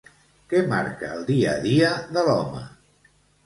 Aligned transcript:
Què 0.53 0.61
marca 0.71 1.11
el 1.17 1.21
dia 1.29 1.53
a 1.59 1.61
dia 1.67 1.95
de 2.19 2.27
l'home? 2.31 2.67